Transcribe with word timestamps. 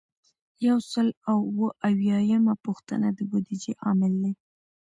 یو 0.67 0.77
سل 0.91 1.07
او 1.29 1.37
اووه 1.49 1.69
اویایمه 1.89 2.53
پوښتنه 2.65 3.07
د 3.17 3.19
بودیجې 3.29 3.73
عامل 3.85 4.13
دی. 4.21 4.33